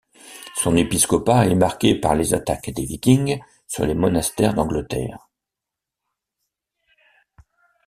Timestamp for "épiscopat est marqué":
0.77-1.93